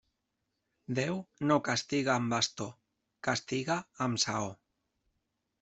Déu 0.99 1.19
no 1.51 1.57
castiga 1.67 2.13
amb 2.15 2.33
bastó, 2.37 2.69
castiga 3.29 3.79
amb 4.07 4.23
saó. 4.25 4.53